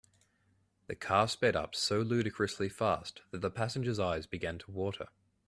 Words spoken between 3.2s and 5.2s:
that the passengers eyes began to water.